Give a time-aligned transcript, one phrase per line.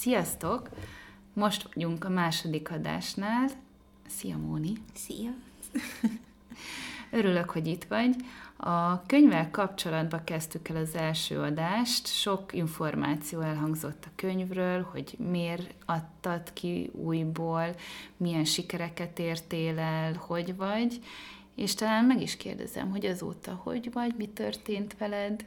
[0.00, 0.68] Sziasztok!
[1.32, 3.48] Most vagyunk a második adásnál.
[4.06, 4.72] Szia, Móni!
[4.94, 5.30] Szia!
[7.18, 8.16] Örülök, hogy itt vagy.
[8.56, 12.06] A könyvvel kapcsolatban kezdtük el az első adást.
[12.06, 17.74] Sok információ elhangzott a könyvről, hogy miért adtad ki újból,
[18.16, 21.02] milyen sikereket értél el, hogy vagy,
[21.54, 25.44] és talán meg is kérdezem, hogy azóta hogy vagy, mi történt veled?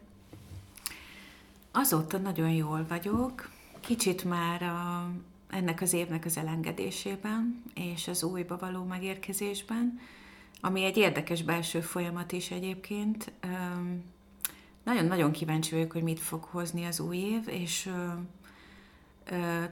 [1.72, 3.53] Azóta nagyon jól vagyok,
[3.84, 5.10] kicsit már a,
[5.50, 10.00] ennek az évnek az elengedésében, és az újba való megérkezésben,
[10.62, 13.32] ami egy érdekes belső folyamat is egyébként.
[14.84, 17.90] Nagyon-nagyon kíváncsi vagyok, hogy mit fog hozni az új év, és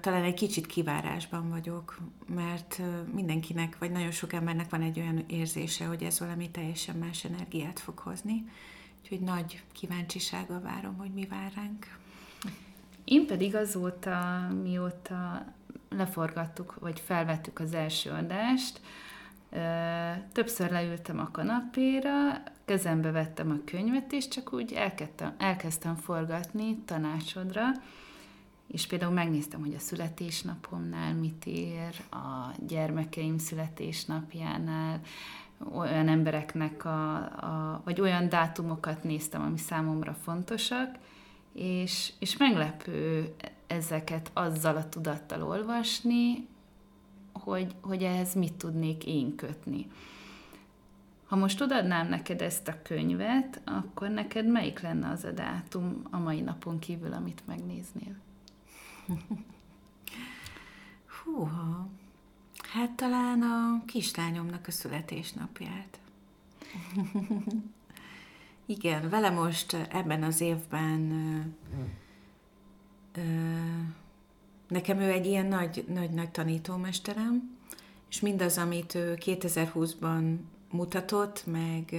[0.02, 2.00] talán egy kicsit kivárásban vagyok,
[2.36, 2.82] mert
[3.14, 7.80] mindenkinek, vagy nagyon sok embernek van egy olyan érzése, hogy ez valami teljesen más energiát
[7.80, 8.46] fog hozni.
[9.02, 12.00] Úgyhogy nagy kíváncsisággal várom, hogy mi vár ránk.
[13.12, 15.46] Én pedig azóta, mióta
[15.90, 18.82] leforgattuk, vagy felvettük az első adást,
[20.32, 27.64] többször leültem a kanapéra, kezembe vettem a könyvet, és csak úgy elkezdtem, elkezdtem forgatni tanácsodra,
[28.68, 35.00] és például megnéztem, hogy a születésnapomnál mit ér, a gyermekeim születésnapjánál,
[35.74, 40.98] olyan embereknek a, a, vagy olyan dátumokat néztem, ami számomra fontosak,
[41.54, 43.34] és, és meglepő
[43.68, 46.48] ezeket azzal a tudattal olvasni,
[47.34, 49.88] hogy, hogy ehhez mit tudnék én kötni.
[51.26, 56.18] Ha most odadnám neked ezt a könyvet, akkor neked melyik lenne az a dátum a
[56.18, 58.16] mai napon kívül, amit megnéznél?
[61.24, 61.88] Húha,
[62.74, 66.00] hát talán a kislányomnak a születésnapját.
[68.72, 71.02] Igen, vele most ebben az évben
[74.68, 77.58] nekem ő egy ilyen nagy, nagy, nagy tanítómesterem,
[78.10, 80.36] és mindaz, amit ő 2020-ban
[80.70, 81.96] mutatott, meg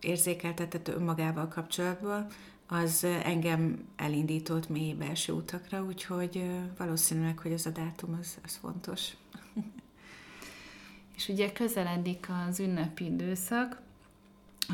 [0.00, 2.26] érzékeltetett önmagával kapcsolatban,
[2.66, 9.16] az engem elindított mély belső utakra, úgyhogy valószínűleg, hogy ez a dátum az, az fontos.
[11.16, 13.86] És ugye közeledik az ünnepi időszak,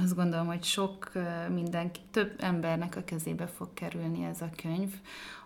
[0.03, 1.12] azt gondolom, hogy sok
[1.53, 4.94] mindenki, több embernek a kezébe fog kerülni ez a könyv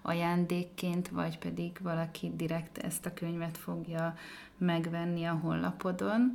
[0.03, 4.14] ajándékként, vagy pedig valaki direkt ezt a könyvet fogja
[4.59, 6.32] megvenni a honlapodon.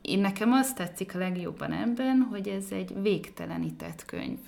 [0.00, 4.38] Én nekem azt tetszik a legjobban ebben, hogy ez egy végtelenített könyv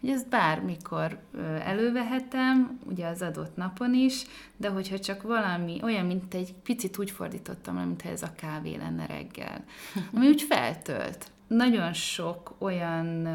[0.00, 1.18] hogy ezt bármikor
[1.64, 4.24] elővehetem, ugye az adott napon is,
[4.56, 9.06] de hogyha csak valami, olyan, mint egy picit úgy fordítottam, mintha ez a kávé lenne
[9.06, 9.64] reggel,
[10.14, 11.30] ami úgy feltölt.
[11.46, 13.28] Nagyon sok olyan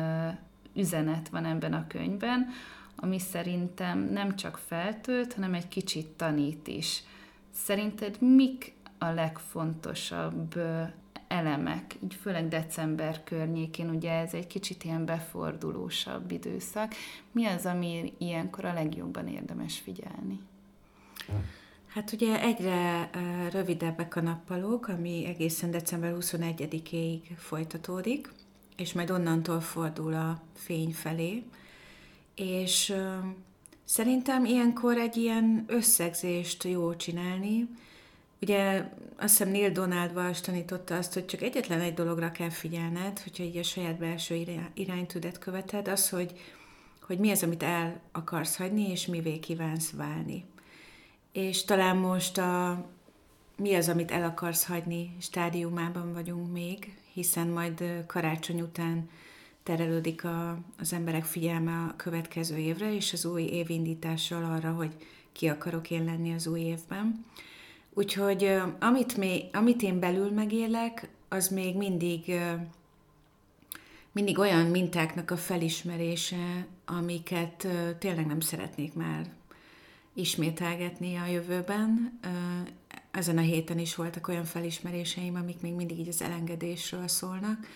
[0.76, 2.48] üzenet van ebben a könyvben,
[2.96, 7.04] ami szerintem nem csak feltölt, hanem egy kicsit tanít is.
[7.54, 10.62] Szerinted mik a legfontosabb
[11.32, 16.94] elemek, így főleg december környékén, ugye ez egy kicsit ilyen befordulósabb időszak.
[17.32, 20.40] Mi az, ami ilyenkor a legjobban érdemes figyelni?
[21.88, 23.10] Hát ugye egyre
[23.52, 28.32] rövidebbek a nappalok, ami egészen december 21-ig folytatódik,
[28.78, 31.44] és majd onnantól fordul a fény felé.
[32.36, 32.94] És
[33.84, 37.70] szerintem ilyenkor egy ilyen összegzést jó csinálni,
[38.42, 43.20] Ugye azt hiszem Neil Donald Walsh tanította azt, hogy csak egyetlen egy dologra kell figyelned,
[43.20, 46.40] hogyha így a saját belső iránytüdet követed, az, hogy,
[47.02, 50.46] hogy mi az, amit el akarsz hagyni, és mivé kívánsz válni.
[51.32, 52.86] És talán most a
[53.58, 59.10] mi az, amit el akarsz hagyni stádiumában vagyunk még, hiszen majd karácsony után
[59.64, 64.96] terelődik a, az emberek figyelme a következő évre, és az új évindítással arra, hogy
[65.32, 67.26] ki akarok én lenni az új évben.
[67.94, 72.34] Úgyhogy amit, még, amit én belül megélek, az még mindig,
[74.12, 77.68] mindig olyan mintáknak a felismerése, amiket
[78.00, 79.30] tényleg nem szeretnék már
[80.14, 82.20] ismételgetni a jövőben.
[83.12, 87.68] Ezen a héten is voltak olyan felismeréseim, amik még mindig így az elengedésről szólnak.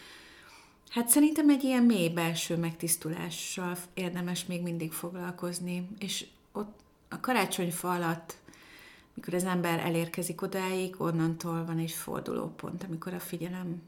[0.90, 6.80] Hát szerintem egy ilyen mély belső megtisztulással érdemes még mindig foglalkozni, és ott
[7.10, 8.36] a karácsonyfa alatt
[9.16, 13.82] mikor az ember elérkezik odáig, onnantól van egy fordulópont, amikor a figyelem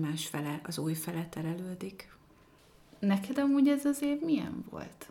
[0.00, 2.12] más fele, az új fele terelődik.
[2.98, 5.08] Neked amúgy ez az év milyen volt?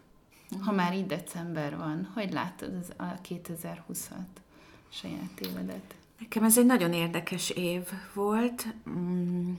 [0.49, 0.75] Ha mhm.
[0.75, 4.41] már így december van, hogy láttad az a 2020-at,
[4.89, 5.95] saját évedet?
[6.19, 8.67] Nekem ez egy nagyon érdekes év volt.
[8.89, 9.53] Mm,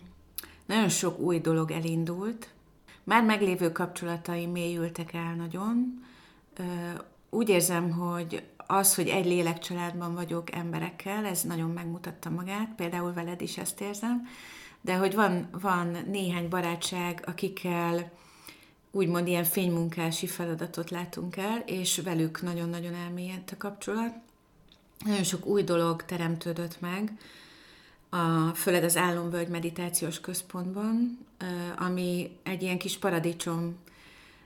[0.66, 2.52] nagyon sok új dolog elindult.
[3.04, 6.04] Már meglévő kapcsolataim mélyültek el nagyon
[7.34, 13.40] úgy érzem, hogy az, hogy egy lélekcsaládban vagyok emberekkel, ez nagyon megmutatta magát, például veled
[13.40, 14.26] is ezt érzem,
[14.80, 18.10] de hogy van, van néhány barátság, akikkel
[18.90, 24.14] úgymond ilyen fénymunkási feladatot látunk el, és velük nagyon-nagyon elmélyedt a kapcsolat.
[25.04, 27.12] Nagyon sok új dolog teremtődött meg,
[28.08, 31.18] a, főleg az Álomvölgy Meditációs Központban,
[31.78, 32.96] ami egy ilyen kis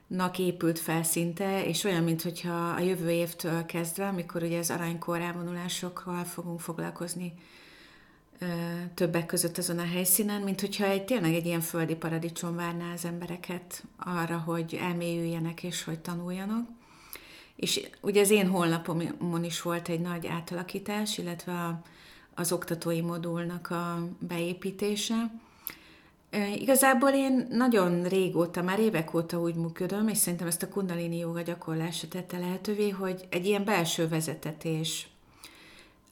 [0.09, 5.21] paradicsomnak épült fel szinte, és olyan, mintha a jövő évtől kezdve, amikor ugye az aranykor
[5.21, 7.33] elvonulásokkal fogunk foglalkozni
[8.95, 13.05] többek között azon a helyszínen, mint hogyha egy, tényleg egy ilyen földi paradicsom várná az
[13.05, 16.69] embereket arra, hogy elmélyüljenek és hogy tanuljanak.
[17.57, 21.83] És ugye az én honlapomon is volt egy nagy átalakítás, illetve a,
[22.35, 25.31] az oktatói modulnak a beépítése.
[26.55, 31.43] Igazából én nagyon régóta, már évek óta úgy működöm, és szerintem ezt a kundalini joga
[31.43, 35.09] gyakorlása tette lehetővé, hogy egy ilyen belső vezetetés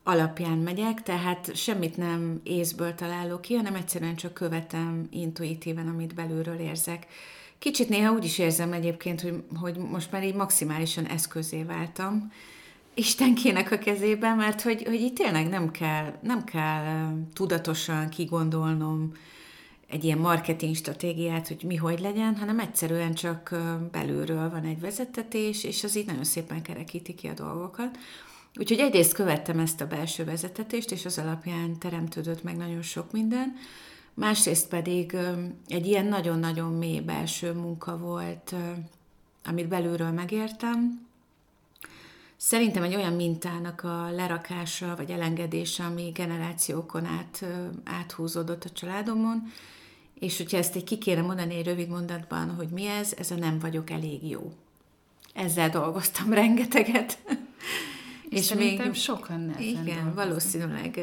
[0.02, 6.58] alapján megyek, tehát semmit nem észből találok ki, hanem egyszerűen csak követem intuitíven, amit belülről
[6.58, 7.06] érzek.
[7.58, 12.32] Kicsit néha úgy is érzem egyébként, hogy, hogy most már így maximálisan eszközé váltam
[12.94, 19.12] Istenkének a kezében, mert hogy, hogy itt tényleg nem kell, nem kell tudatosan kigondolnom
[19.88, 23.56] egy ilyen marketing stratégiát, hogy mi hogy legyen, hanem egyszerűen csak
[23.92, 27.98] belülről van egy vezetetés, és az így nagyon szépen kerekíti ki a dolgokat.
[28.58, 33.56] Úgyhogy egyrészt követtem ezt a belső vezetetést, és az alapján teremtődött meg nagyon sok minden,
[34.14, 35.16] másrészt pedig
[35.66, 38.54] egy ilyen nagyon-nagyon mély belső munka volt,
[39.44, 41.05] amit belülről megértem.
[42.36, 47.44] Szerintem egy olyan mintának a lerakása vagy elengedése, ami generációkon át
[47.84, 49.42] áthúzódott a családomon,
[50.14, 53.34] és hogyha ezt egy ki kéne mondani egy rövid mondatban, hogy mi ez, ez a
[53.34, 54.52] nem vagyok elég jó.
[55.34, 57.18] Ezzel dolgoztam rengeteget.
[58.28, 60.14] És, és még sokan nehezen Igen, dolgozni.
[60.14, 61.00] valószínűleg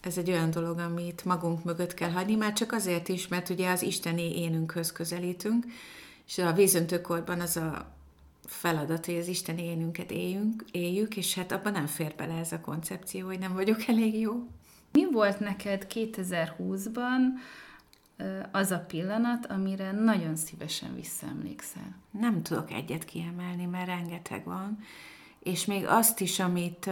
[0.00, 3.70] ez egy olyan dolog, amit magunk mögött kell hagyni, már csak azért is, mert ugye
[3.70, 5.66] az isteni énünkhöz közelítünk,
[6.26, 7.95] és a vízöntőkorban az a
[8.46, 12.60] feladat, hogy az isteni énünket éljünk, éljük, és hát abban nem fér bele ez a
[12.60, 14.48] koncepció, hogy nem vagyok elég jó.
[14.92, 17.20] Mi volt neked 2020-ban
[18.52, 21.96] az a pillanat, amire nagyon szívesen visszaemlékszel?
[22.10, 24.78] Nem tudok egyet kiemelni, mert rengeteg van
[25.46, 26.90] és még azt is, amit,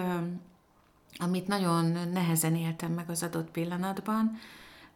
[1.17, 4.39] amit nagyon nehezen éltem meg az adott pillanatban,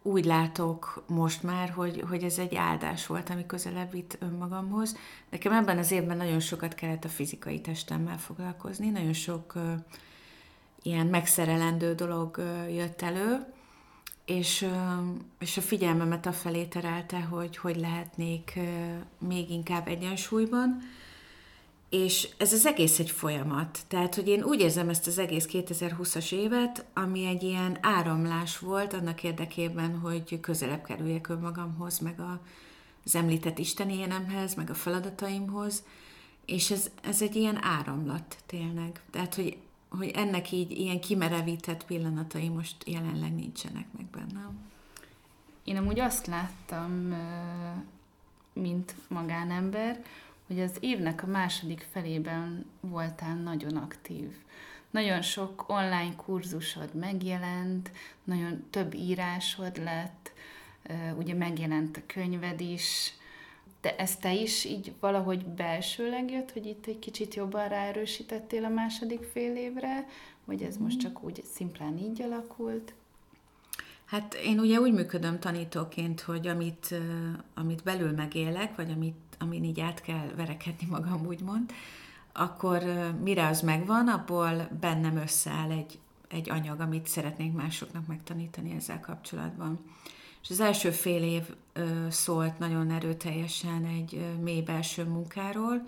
[0.08, 4.96] úgy látok most már, hogy, hogy ez egy áldás volt, ami közelebb vitt önmagamhoz.
[5.30, 9.62] Nekem ebben az évben nagyon sokat kellett a fizikai testemmel foglalkozni, nagyon sok uh,
[10.82, 13.46] ilyen megszerelendő dolog uh, jött elő,
[14.24, 14.70] és, uh,
[15.38, 18.64] és a figyelmemet afelé terelte, hogy hogy lehetnék uh,
[19.28, 20.80] még inkább egyensúlyban,
[21.90, 23.78] és ez az egész egy folyamat.
[23.88, 28.92] Tehát, hogy én úgy érzem ezt az egész 2020-as évet, ami egy ilyen áramlás volt
[28.92, 32.40] annak érdekében, hogy közelebb kerüljek önmagamhoz, meg a,
[33.04, 35.82] az említett Isten énemhez, meg a feladataimhoz,
[36.44, 39.00] és ez, ez egy ilyen áramlat tényleg.
[39.10, 39.56] Tehát, hogy,
[39.88, 44.58] hogy ennek így ilyen kimerevített pillanatai most jelenleg nincsenek meg bennem.
[45.64, 47.14] Én amúgy azt láttam,
[48.52, 50.02] mint magánember,
[50.48, 54.36] hogy az évnek a második felében voltál nagyon aktív.
[54.90, 57.90] Nagyon sok online kurzusod megjelent,
[58.24, 60.32] nagyon több írásod lett,
[61.16, 63.12] ugye megjelent a könyved is,
[63.80, 68.68] de ez te is így valahogy belsőleg jött, hogy itt egy kicsit jobban ráerősítettél a
[68.68, 70.06] második fél évre,
[70.44, 72.94] vagy ez most csak úgy szimplán így alakult?
[74.08, 76.94] Hát én ugye úgy működöm tanítóként, hogy amit,
[77.54, 81.72] amit belül megélek, vagy amit amin így át kell verekedni magam, úgymond,
[82.32, 82.82] akkor
[83.22, 85.98] mire az megvan, abból bennem összeáll egy,
[86.28, 89.78] egy anyag, amit szeretnénk másoknak megtanítani ezzel kapcsolatban.
[90.42, 91.42] És az első fél év
[92.10, 95.84] szólt nagyon erőteljesen egy mély belső munkáról,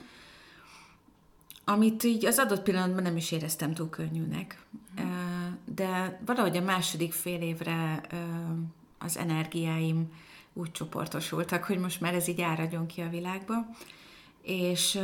[1.64, 4.64] amit így az adott pillanatban nem is éreztem túl könnyűnek.
[5.00, 5.29] Mm.
[5.74, 8.00] De valahogy a második fél évre
[8.98, 10.12] az energiáim
[10.52, 13.54] úgy csoportosultak, hogy most már ez így áradjon ki a világba.
[14.42, 14.98] És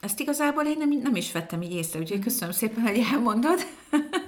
[0.00, 2.26] ezt igazából én nem, nem is vettem így észre, úgyhogy mhm.
[2.26, 3.58] köszönöm szépen, hogy elmondod.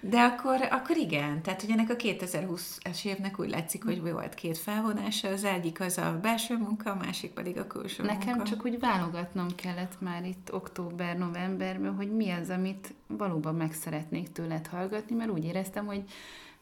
[0.00, 4.58] De akkor, akkor igen, tehát hogy ennek a 2020-es évnek úgy látszik, hogy volt két
[4.58, 8.44] felvonása, az egyik az a belső munka, a másik pedig a külső Nekem munka.
[8.44, 14.66] csak úgy válogatnom kellett már itt október-novemberben, hogy mi az, amit valóban meg szeretnék tőled
[14.66, 16.02] hallgatni, mert úgy éreztem, hogy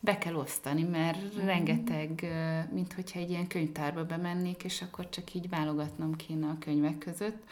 [0.00, 1.45] be kell osztani, mert mm.
[1.45, 2.26] rengeteg,
[2.73, 7.42] mint hogyha egy ilyen könyvtárba bemennék, és akkor csak így válogatnom kéne a könyvek között.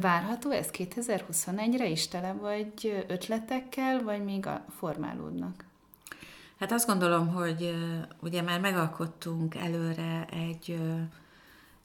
[0.00, 5.64] Várható ez 2021-re is tele vagy ötletekkel, vagy még a formálódnak?
[6.58, 7.74] Hát azt gondolom, hogy
[8.20, 10.80] ugye már megalkottunk előre egy,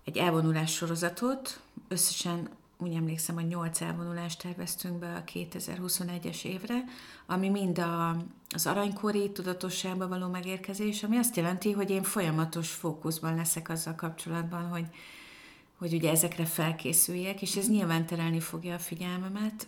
[0.03, 6.84] egy elvonulás sorozatot, összesen úgy emlékszem, hogy 8 elvonulást terveztünk be a 2021-es évre,
[7.25, 8.17] ami mind a,
[8.50, 14.67] az aranykori tudatosságba való megérkezés, ami azt jelenti, hogy én folyamatos fókuszban leszek azzal kapcsolatban,
[14.67, 14.86] hogy,
[15.79, 19.67] hogy ugye ezekre felkészüljek, és ez nyilván terelni fogja a figyelmemet,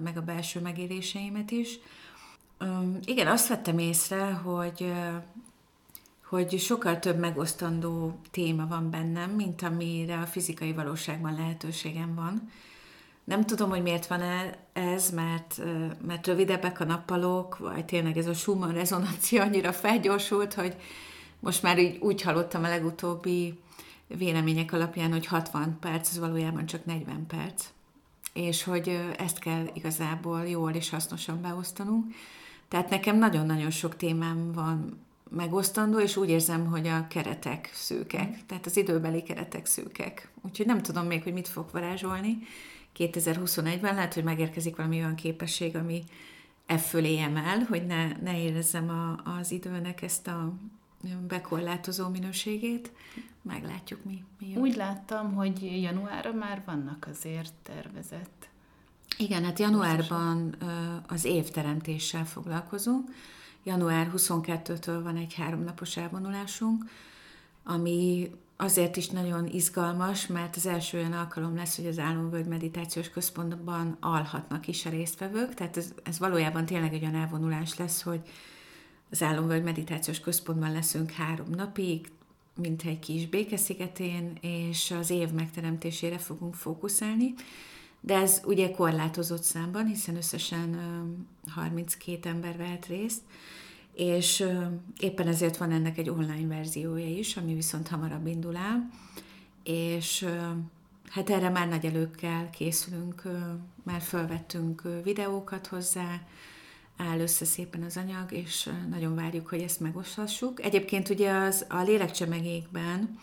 [0.00, 1.78] meg a belső megéléseimet is.
[3.04, 4.92] Igen, azt vettem észre, hogy
[6.30, 12.50] hogy sokkal több megosztandó téma van bennem, mint amire a fizikai valóságban lehetőségem van.
[13.24, 14.22] Nem tudom, hogy miért van
[14.72, 15.60] ez, mert,
[16.06, 20.76] mert rövidebbek a nappalok, vagy tényleg ez a Schumann rezonancia annyira felgyorsult, hogy
[21.40, 23.58] most már így úgy hallottam a legutóbbi
[24.16, 27.66] vélemények alapján, hogy 60 perc, ez valójában csak 40 perc.
[28.32, 32.14] És hogy ezt kell igazából jól és hasznosan beosztanunk.
[32.68, 35.00] Tehát nekem nagyon-nagyon sok témám van
[35.30, 40.30] megosztandó, és úgy érzem, hogy a keretek szűkek, tehát az időbeli keretek szűkek.
[40.42, 42.38] Úgyhogy nem tudom még, hogy mit fog varázsolni
[42.96, 43.94] 2021-ben.
[43.94, 46.04] Lehet, hogy megérkezik valami olyan képesség, ami
[46.66, 50.54] e fölé emel, hogy ne, ne érezzem a, az időnek ezt a
[51.28, 52.92] bekorlátozó minőségét.
[53.42, 54.60] Meglátjuk, mi, mi jön.
[54.60, 58.48] Úgy láttam, hogy januárra már vannak azért tervezett.
[59.18, 60.56] Igen, hát januárban
[61.06, 63.10] az évteremtéssel foglalkozunk,
[63.64, 66.84] január 22-től van egy háromnapos elvonulásunk,
[67.64, 73.10] ami azért is nagyon izgalmas, mert az első olyan alkalom lesz, hogy az Álomvölgy Meditációs
[73.10, 78.20] Központban alhatnak is a résztvevők, tehát ez, ez valójában tényleg egy olyan elvonulás lesz, hogy
[79.10, 82.08] az Álomvölgy Meditációs Központban leszünk három napig,
[82.54, 87.34] mint egy kis békeszigetén, és az év megteremtésére fogunk fókuszálni.
[88.00, 90.78] De ez ugye korlátozott számban, hiszen összesen
[91.46, 93.22] 32 ember vehet részt,
[93.94, 94.44] és
[95.00, 98.90] éppen ezért van ennek egy online verziója is, ami viszont hamarabb indul el,
[99.62, 100.26] és
[101.08, 103.22] hát erre már nagy előkkel készülünk,
[103.82, 106.20] már felvettünk videókat hozzá,
[107.00, 110.62] áll össze szépen az anyag, és nagyon várjuk, hogy ezt megoszhassuk.
[110.62, 113.18] Egyébként ugye az a lélekcsemegékben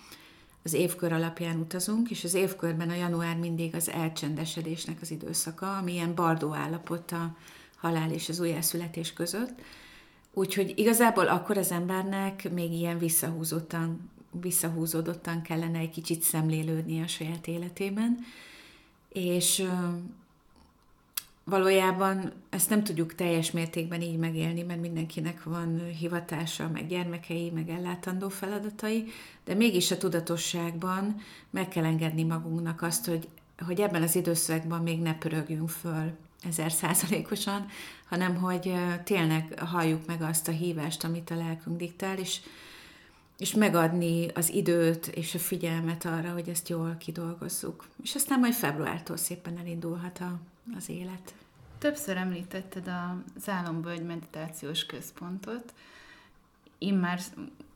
[0.64, 5.92] az évkör alapján utazunk, és az évkörben a január mindig az elcsendesedésnek az időszaka, ami
[5.92, 7.36] ilyen bardó állapot a
[7.76, 9.62] halál és az újjászületés között.
[10.34, 17.48] Úgyhogy igazából akkor az embernek még ilyen visszahúzottan, visszahúzódottan kellene egy kicsit szemlélődni a saját
[17.48, 18.18] életében,
[19.10, 19.68] és
[21.50, 27.70] valójában ezt nem tudjuk teljes mértékben így megélni, mert mindenkinek van hivatása, meg gyermekei, meg
[27.70, 29.12] ellátandó feladatai,
[29.46, 31.16] de mégis a tudatosságban
[31.50, 33.28] meg kell engedni magunknak azt, hogy,
[33.66, 36.12] hogy ebben az időszakban még ne pörögjünk föl
[36.44, 37.66] ezer százalékosan,
[38.10, 38.74] hanem hogy
[39.04, 42.40] tényleg halljuk meg azt a hívást, amit a lelkünk diktál, és,
[43.38, 47.88] és megadni az időt és a figyelmet arra, hogy ezt jól kidolgozzuk.
[48.04, 50.40] És aztán majd februártól szépen elindulhat a,
[50.78, 51.34] az élet.
[51.78, 52.92] Többször említetted
[53.36, 55.74] az Álombölgy Meditációs Központot.
[56.78, 57.20] Én már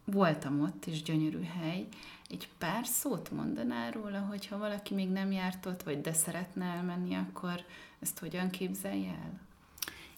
[0.05, 1.87] voltam ott, és gyönyörű hely.
[2.29, 7.15] Egy pár szót mondanál róla, hogyha valaki még nem járt ott, vagy de szeretne elmenni,
[7.15, 7.63] akkor
[7.99, 9.39] ezt hogyan képzelje el?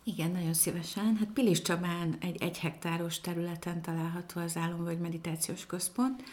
[0.04, 1.16] Igen, nagyon szívesen.
[1.16, 6.24] Hát Pilis Csabán egy egy hektáros területen található az Álomvölgy Meditációs Központ,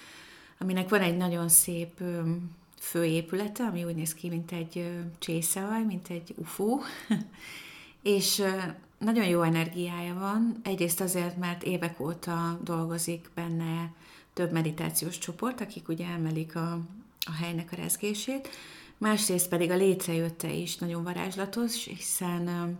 [0.58, 2.02] aminek van egy nagyon szép
[2.80, 6.78] főépülete, ami úgy néz ki, mint egy csészevaj, mint egy UFO,
[8.02, 8.42] és
[8.98, 10.60] nagyon jó energiája van.
[10.62, 13.92] Egyrészt azért, mert évek óta dolgozik benne
[14.32, 16.72] több meditációs csoport, akik ugye emelik a,
[17.26, 18.48] a helynek a rezgését,
[18.98, 22.78] másrészt pedig a létrejötte is nagyon varázslatos, hiszen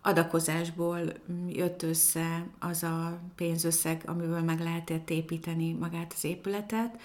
[0.00, 1.00] adakozásból
[1.48, 7.00] jött össze az a pénzösszeg, amiből meg lehetett építeni magát az épületet,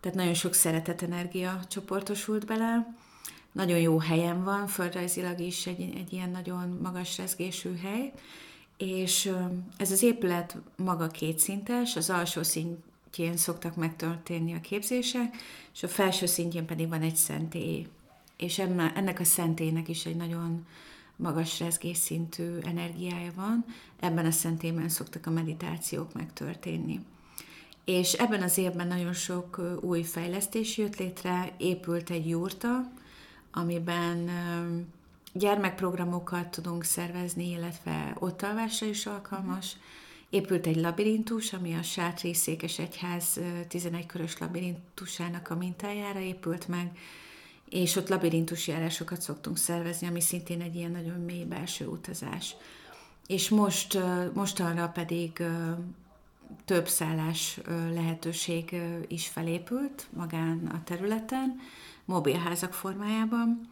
[0.00, 2.94] tehát nagyon sok szeretet energia csoportosult bele,
[3.52, 8.12] nagyon jó helyen van, földrajzilag is egy, egy ilyen nagyon magas rezgésű hely,
[8.76, 9.32] és
[9.76, 15.36] ez az épület maga kétszintes, az alsó szintjén szoktak megtörténni a képzések,
[15.74, 17.86] és a felső szintjén pedig van egy szentély.
[18.36, 20.66] És ennek a szentélynek is egy nagyon
[21.16, 23.64] magas rezgésszintű energiája van,
[24.00, 27.00] ebben a szentélyben szoktak a meditációk megtörténni.
[27.84, 32.90] És ebben az évben nagyon sok új fejlesztés jött létre, épült egy jurta,
[33.52, 34.30] amiben
[35.32, 39.76] gyermekprogramokat tudunk szervezni, illetve ott alvásra is alkalmas.
[40.30, 46.98] Épült egy labirintus, ami a Sátri Székes Egyház 11 körös labirintusának a mintájára épült meg,
[47.74, 52.56] és ott labirintus járásokat szoktunk szervezni, ami szintén egy ilyen nagyon mély belső utazás.
[53.26, 53.98] És most,
[54.32, 55.42] mostanra pedig
[56.64, 57.60] több szállás
[57.94, 61.60] lehetőség is felépült magán a területen,
[62.04, 63.70] mobilházak formájában.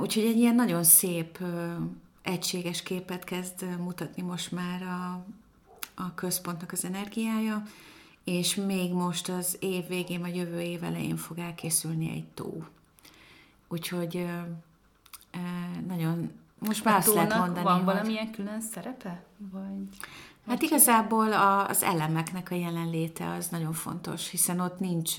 [0.00, 1.38] Úgyhogy egy ilyen nagyon szép,
[2.22, 5.24] egységes képet kezd mutatni most már a,
[5.94, 7.62] a központnak az energiája,
[8.24, 12.64] és még most az év végén vagy jövő év elején fog elkészülni egy tó.
[13.72, 14.26] Úgyhogy
[15.86, 18.34] nagyon, most már azt lehet mondani, van valamilyen hogy...
[18.34, 19.22] külön szerepe?
[19.52, 19.88] Vagy...
[20.46, 25.14] Hát igazából a, az elemeknek a jelenléte az nagyon fontos, hiszen ott nincs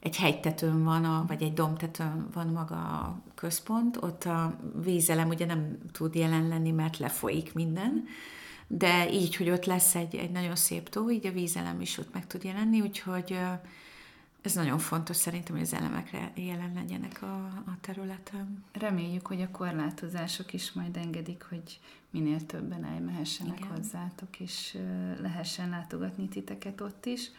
[0.00, 5.46] egy hegytetőn van, a, vagy egy domtetőn van maga a központ, ott a vízelem ugye
[5.46, 8.04] nem tud jelen lenni, mert lefolyik minden,
[8.66, 12.14] de így, hogy ott lesz egy, egy nagyon szép tó, így a vízelem is ott
[12.14, 13.38] meg tud jelenni, úgyhogy
[14.48, 18.64] ez nagyon fontos szerintem, hogy az elemekre jelen legyenek a, a területen.
[18.72, 23.70] Reméljük, hogy a korlátozások is majd engedik, hogy minél többen elmehessenek Igen.
[23.70, 24.78] hozzátok, és
[25.20, 27.30] lehessen látogatni titeket ott is.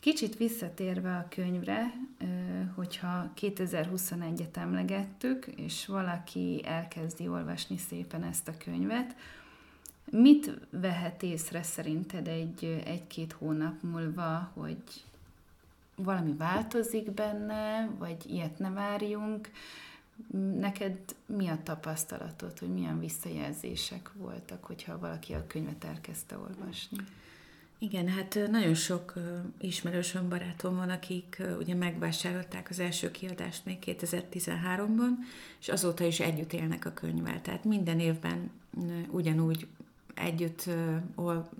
[0.00, 1.92] Kicsit visszatérve a könyvre,
[2.74, 9.14] hogyha 2021-et emlegettük, és valaki elkezdi olvasni szépen ezt a könyvet,
[10.10, 14.82] mit vehet észre szerinted egy, egy-két hónap múlva, hogy
[16.02, 19.50] valami változik benne, vagy ilyet ne várjunk?
[20.58, 26.98] Neked mi a tapasztalatod, hogy milyen visszajelzések voltak, hogyha valaki a könyvet elkezdte olvasni?
[27.78, 29.14] Igen, hát nagyon sok
[29.60, 35.10] ismerősöm, barátom van, akik ugye megvásárolták az első kiadást még 2013-ban,
[35.60, 37.40] és azóta is együtt élnek a könyvvel.
[37.40, 38.50] Tehát minden évben
[39.10, 39.66] ugyanúgy
[40.14, 40.62] együtt,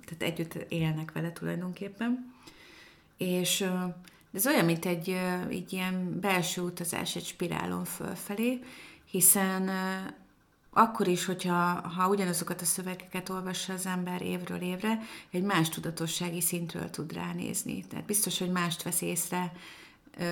[0.04, 2.32] tehát együtt élnek vele tulajdonképpen.
[3.16, 3.64] És
[4.32, 5.08] ez olyan, mint egy,
[5.48, 8.60] egy ilyen belső utazás egy spirálon fölfelé,
[9.10, 9.70] hiszen
[10.70, 14.98] akkor is, hogyha ha ugyanazokat a szövegeket olvassa az ember évről évre,
[15.30, 17.84] egy más tudatossági szintről tud ránézni.
[17.86, 19.52] Tehát biztos, hogy mást vesz észre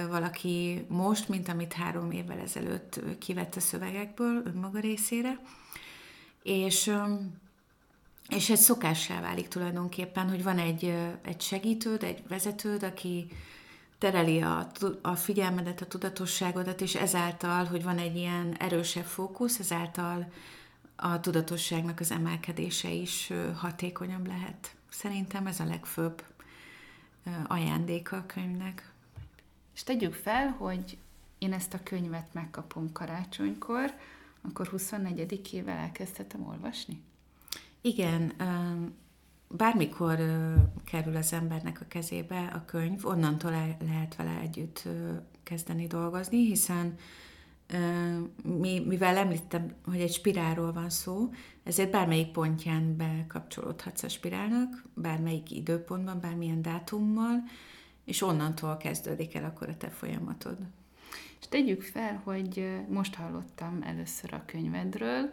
[0.08, 5.40] valaki most, mint amit három évvel ezelőtt kivett a szövegekből önmaga részére.
[6.42, 6.92] És,
[8.28, 13.26] és ez szokássá válik tulajdonképpen, hogy van egy, egy segítőd, egy vezetőd, aki
[13.98, 14.70] tereli a,
[15.02, 20.32] a figyelmedet, a tudatosságodat, és ezáltal, hogy van egy ilyen erősebb fókusz, ezáltal
[20.96, 24.74] a tudatosságnak az emelkedése is hatékonyabb lehet.
[24.88, 26.22] Szerintem ez a legfőbb
[27.46, 28.92] ajándéka a könyvnek.
[29.74, 30.98] És tegyük fel, hogy
[31.38, 33.94] én ezt a könyvet megkapom karácsonykor,
[34.42, 37.02] akkor 24-ével elkezdhetem olvasni?
[37.80, 38.32] Igen,
[39.48, 40.18] bármikor
[40.84, 44.88] kerül az embernek a kezébe a könyv, onnantól el, lehet vele együtt
[45.42, 46.94] kezdeni dolgozni, hiszen
[48.42, 51.30] mi, mivel említem, hogy egy spirálról van szó,
[51.62, 57.42] ezért bármelyik pontján bekapcsolódhatsz a spirálnak, bármelyik időpontban, bármilyen dátummal,
[58.04, 60.56] és onnantól kezdődik el akkor a te folyamatod.
[61.40, 65.30] És tegyük fel, hogy most hallottam először a könyvedről,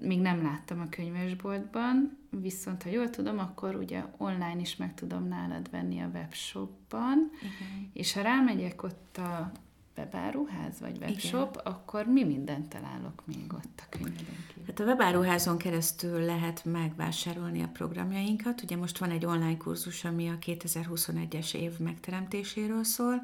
[0.00, 5.28] még nem láttam a könyvesboltban, viszont ha jól tudom, akkor ugye online is meg tudom
[5.28, 7.90] nálad venni a webshopban, Igen.
[7.92, 9.52] és ha rámegyek ott a
[9.96, 11.72] webáruház vagy webshop, Igen.
[11.72, 14.64] akkor mi mindent találok még ott a könyveden kívül?
[14.66, 18.62] Hát a webáruházon keresztül lehet megvásárolni a programjainkat.
[18.62, 23.22] Ugye most van egy online kurzus, ami a 2021-es év megteremtéséről szól,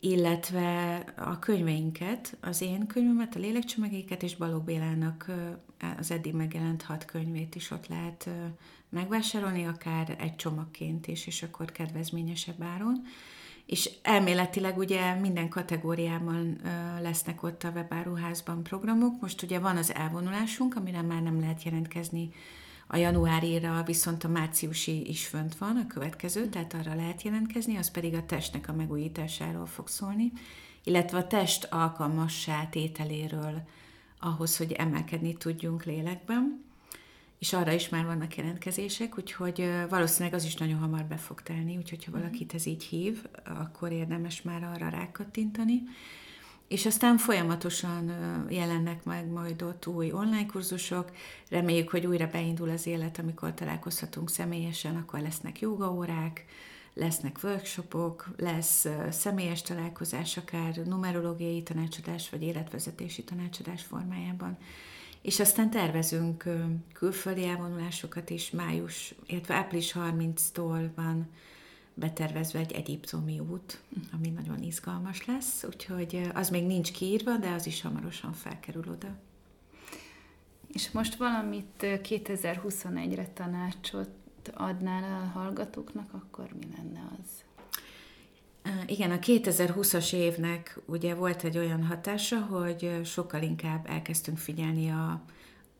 [0.00, 5.30] illetve a könyveinket, az én könyvemet, a lélekcsomagéket és Balogh Bélának
[5.98, 8.30] az eddig megjelent hat könyvét is ott lehet
[8.88, 13.02] megvásárolni, akár egy csomagként is, és akkor kedvezményesebb áron.
[13.66, 16.60] És elméletileg ugye minden kategóriában
[17.00, 19.20] lesznek ott a webáruházban programok.
[19.20, 22.30] Most ugye van az elvonulásunk, amire már nem lehet jelentkezni
[22.90, 27.90] a januárira viszont a márciusi is fönt van, a következő, tehát arra lehet jelentkezni, az
[27.90, 30.32] pedig a testnek a megújításáról fog szólni,
[30.84, 33.62] illetve a test alkalmassá tételéről
[34.20, 36.64] ahhoz, hogy emelkedni tudjunk lélekben,
[37.38, 41.76] és arra is már vannak jelentkezések, úgyhogy valószínűleg az is nagyon hamar be fog telni,
[41.76, 45.82] úgyhogy ha valakit ez így hív, akkor érdemes már arra rákattintani.
[46.68, 48.12] És aztán folyamatosan
[48.48, 51.10] jelennek meg majd ott új online kurzusok.
[51.48, 56.44] Reméljük, hogy újra beindul az élet, amikor találkozhatunk személyesen, akkor lesznek jogaórák,
[56.94, 64.58] lesznek workshopok, lesz személyes találkozás, akár numerológiai tanácsadás, vagy életvezetési tanácsadás formájában.
[65.22, 66.44] És aztán tervezünk
[66.92, 71.28] külföldi elvonulásokat is május, illetve április 30-tól van
[71.98, 73.80] betervezve egy egyiptomi út,
[74.12, 79.16] ami nagyon izgalmas lesz, úgyhogy az még nincs kiírva, de az is hamarosan felkerül oda.
[80.72, 84.10] És most valamit 2021-re tanácsot
[84.54, 87.46] adnál a hallgatóknak, akkor mi lenne az?
[88.86, 95.22] Igen, a 2020-as évnek ugye volt egy olyan hatása, hogy sokkal inkább elkezdtünk figyelni a,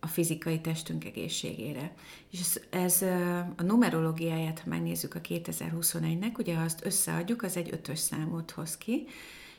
[0.00, 1.92] a fizikai testünk egészségére.
[2.30, 3.02] És ez, ez
[3.56, 9.06] a numerológiáját, ha megnézzük a 2021-nek, ugye azt összeadjuk, az egy ötös számot hoz ki,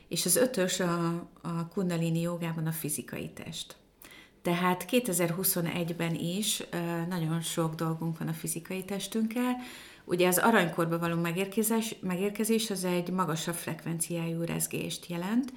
[0.08, 3.76] és az ötös a, a kundalini jogában a fizikai test.
[4.42, 6.62] Tehát 2021-ben is
[7.08, 9.56] nagyon sok dolgunk van a fizikai testünkkel.
[10.04, 15.52] Ugye az aranykorba való megérkezés, megérkezés az egy magasabb frekvenciájú rezgést jelent,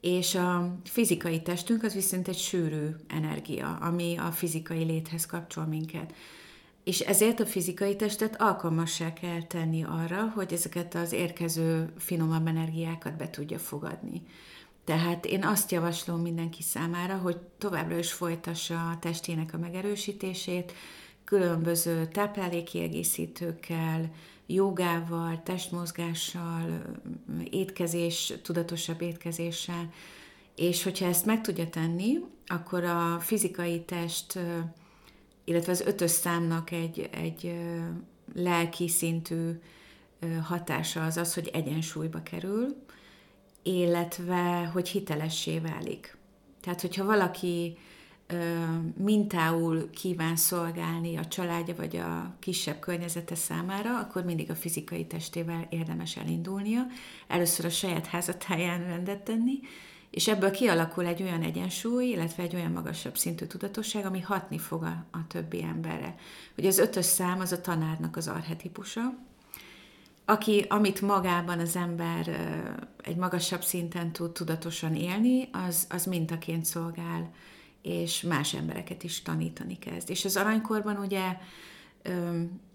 [0.00, 6.14] és a fizikai testünk az viszont egy sűrű energia, ami a fizikai léthez kapcsol minket.
[6.84, 13.16] És ezért a fizikai testet alkalmassá kell tenni arra, hogy ezeket az érkező finomabb energiákat
[13.16, 14.22] be tudja fogadni.
[14.84, 20.72] Tehát én azt javaslom mindenki számára, hogy továbbra is folytassa a testének a megerősítését,
[21.28, 24.10] különböző táplálékiegészítőkkel,
[24.46, 26.82] jogával, testmozgással,
[27.50, 29.92] étkezés, tudatosabb étkezéssel,
[30.56, 34.38] és hogyha ezt meg tudja tenni, akkor a fizikai test,
[35.44, 37.54] illetve az ötös számnak egy, egy
[38.34, 39.50] lelki szintű
[40.42, 42.76] hatása az az, hogy egyensúlyba kerül,
[43.62, 46.16] illetve hogy hitelessé válik.
[46.60, 47.76] Tehát, hogyha valaki
[48.96, 55.66] mintául kíván szolgálni a családja vagy a kisebb környezete számára, akkor mindig a fizikai testével
[55.70, 56.86] érdemes elindulnia.
[57.26, 59.60] Először a saját házatáján rendet tenni,
[60.10, 64.82] és ebből kialakul egy olyan egyensúly, illetve egy olyan magasabb szintű tudatosság, ami hatni fog
[64.82, 66.14] a, a többi emberre.
[66.58, 69.14] Ugye az ötös szám az a tanárnak az arhetipusa,
[70.24, 72.28] aki, amit magában az ember
[73.02, 77.30] egy magasabb szinten tud tudatosan élni, az, az mintaként szolgál,
[77.82, 80.10] és más embereket is tanítani kezd.
[80.10, 81.36] És az aranykorban ugye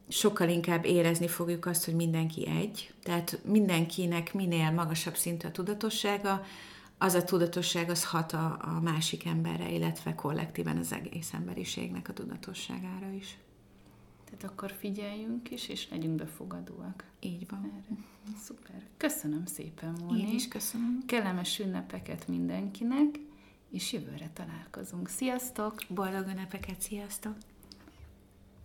[0.07, 6.43] sokkal inkább érezni fogjuk azt, hogy mindenki egy, tehát mindenkinek minél magasabb szintű a tudatossága,
[6.97, 12.13] az a tudatosság az hat a, a másik emberre, illetve kollektíven az egész emberiségnek a
[12.13, 13.37] tudatosságára is.
[14.25, 17.03] Tehát akkor figyeljünk is, és legyünk befogadóak.
[17.19, 17.71] Így van.
[17.77, 18.01] Erre.
[18.43, 18.83] Szuper.
[18.97, 20.19] Köszönöm szépen, Móni.
[20.19, 21.03] Én is köszönöm.
[21.05, 23.19] Kellemes ünnepeket mindenkinek,
[23.73, 25.09] és jövőre találkozunk.
[25.09, 25.75] Sziasztok!
[25.89, 27.35] Boldog ünnepeket, sziasztok!